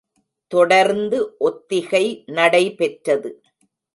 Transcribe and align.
தொடர்ந்து 0.51 1.35
ஒத்திகை 1.37 2.23
நடைபெற்றது. 2.31 3.31